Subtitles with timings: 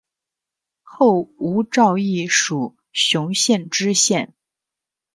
[0.81, 4.33] 后吴兆毅署雄县知县。